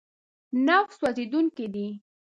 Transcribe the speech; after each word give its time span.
نفت 0.67 0.91
سوځېدونکی 0.99 1.65
دی. 1.73 1.87